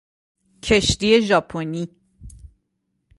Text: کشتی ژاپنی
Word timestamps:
کشتی 0.63 1.21
ژاپنی 1.27 1.89